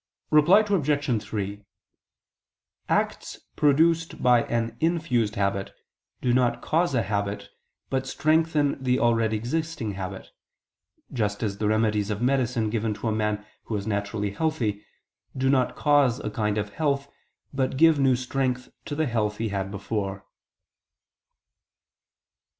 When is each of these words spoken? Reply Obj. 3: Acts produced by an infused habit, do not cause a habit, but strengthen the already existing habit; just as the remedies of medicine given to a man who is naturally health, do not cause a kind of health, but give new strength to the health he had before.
Reply 0.31 0.61
Obj. 0.61 1.23
3: 1.23 1.63
Acts 2.89 3.39
produced 3.55 4.23
by 4.23 4.41
an 4.45 4.75
infused 4.79 5.35
habit, 5.35 5.73
do 6.21 6.33
not 6.33 6.59
cause 6.63 6.95
a 6.95 7.03
habit, 7.03 7.49
but 7.91 8.07
strengthen 8.07 8.81
the 8.83 8.97
already 8.97 9.37
existing 9.37 9.91
habit; 9.91 10.29
just 11.13 11.43
as 11.43 11.59
the 11.59 11.67
remedies 11.67 12.09
of 12.09 12.19
medicine 12.19 12.71
given 12.71 12.95
to 12.95 13.09
a 13.09 13.13
man 13.13 13.45
who 13.65 13.75
is 13.75 13.85
naturally 13.85 14.31
health, 14.31 14.57
do 15.37 15.49
not 15.51 15.75
cause 15.75 16.19
a 16.19 16.31
kind 16.31 16.57
of 16.57 16.71
health, 16.73 17.07
but 17.53 17.77
give 17.77 17.99
new 17.99 18.15
strength 18.15 18.69
to 18.85 18.95
the 18.95 19.05
health 19.05 19.37
he 19.37 19.49
had 19.49 19.69
before. 19.69 20.25